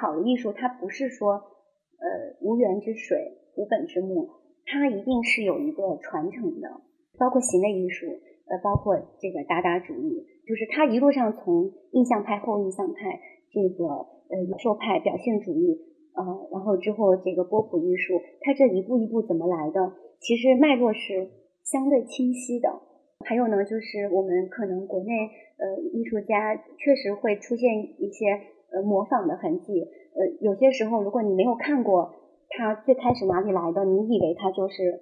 [0.00, 4.30] 好的艺术，它不是说呃无源之水、无本之木，
[4.64, 6.80] 它一定是有一个传承的。
[7.18, 8.06] 包括行为艺术，
[8.46, 13.20] 呃，包括这个达达主义，就是它一路上从印象派、后印象派，
[13.52, 15.78] 这个呃野兽派、表现主义，
[16.14, 19.92] 呃，然后之后这个波普艺术，它这一步一步怎么来的？
[20.18, 21.28] 其实脉络是
[21.62, 22.80] 相对清晰的。
[23.24, 25.10] 还有呢，就是我们可能国内
[25.58, 28.28] 呃艺术家确实会出现一些
[28.70, 32.14] 呃模仿的痕迹，呃有些时候如果你没有看过
[32.50, 35.00] 他最开始哪里来的，你以为他就是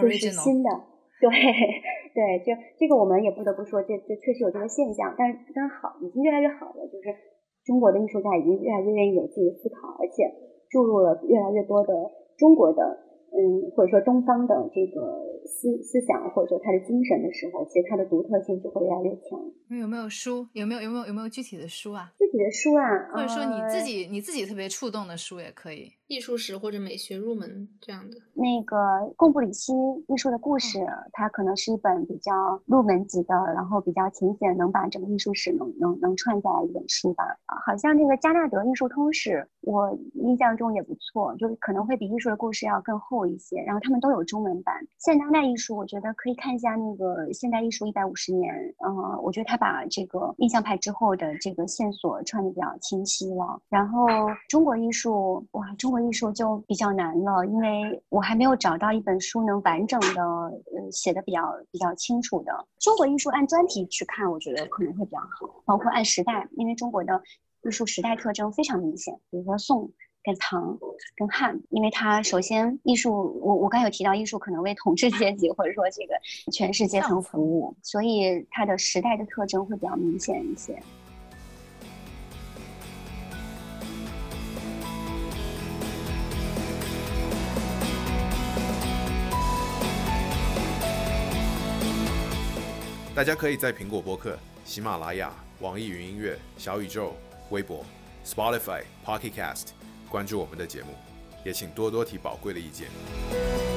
[0.00, 0.70] 就是新的，
[1.20, 1.30] 对
[2.12, 7.14] 对，就这个我们也不得不说，这这确实有这个现象，但是非常好，已经越来越好了，就是
[7.64, 10.30] 中国的艺术家已经越来越愿意有自己的思考，而且
[10.70, 11.94] 注入了越来越多的
[12.36, 12.98] 中国的。
[13.34, 19.38] 嗯，或者说东方的这个思思想，或者说他的精神的时候，其实他的独特性就会越来越强。
[19.80, 20.46] 有没有书？
[20.52, 22.12] 有没有有没有有没有具体的书啊？
[22.16, 25.92] 具体的书啊，或者说你自己你自己特别触动的书也可以。
[26.06, 28.16] 艺术史或者美学入门这样的。
[28.34, 28.76] 那个
[29.16, 29.72] 贡布里希
[30.08, 30.78] 艺术的故事，
[31.12, 37.24] 它可能是一本比较入门级的，然后比较浅显，能把整个艺术史能能能串下来一本书吧。
[37.64, 43.62] 好像那个加纳德艺术通史，我印象中也不错，就是可能会比艺术的故事要更厚一些。
[43.62, 44.74] 然后他们都有中文版。
[44.98, 48.54] 现当代艺术，我觉得可以看一下那个现代艺术一百五十年。
[48.86, 53.58] 嗯，我觉得他把这个印象派之后的这个线索串的比较清晰了。
[53.70, 54.06] 然后
[54.50, 55.94] 中国艺术，哇，中。
[56.06, 61.40] 艺术就比较难了，因为我还没有找到一本书能完整的，呃，写的比较
[61.70, 62.66] 比较清楚的。
[62.78, 67.22] 中国艺术按专题去看，我觉得可能会比较好，包括按时代，因为中国的
[67.62, 69.90] 艺术时代特征非常明显，比如说宋
[70.22, 70.78] 跟唐
[71.16, 76.14] 跟汉，因为它首先艺术，我我刚有提到艺术可能为统治阶级或者说这个
[76.50, 80.82] 权势阶层服务，所以它的时代的特征会比较明显一些。
[93.14, 97.14] 大家可以在苹果播客、喜马拉雅、网易云音乐、小宇宙、
[97.50, 97.86] 微博、
[98.26, 99.68] Spotify、Pocket Cast
[100.08, 100.88] 关注我们的节目，
[101.44, 103.73] 也请多多提宝贵的意见。